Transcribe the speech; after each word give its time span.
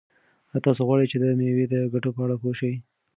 آیا 0.51 0.63
تاسو 0.65 0.81
غواړئ 0.87 1.05
چې 1.11 1.17
د 1.19 1.23
مېوو 1.39 1.65
د 1.73 1.75
ګټو 1.93 2.09
په 2.15 2.21
اړه 2.25 2.35
پوه 2.41 2.53
شئ؟ 2.59 2.73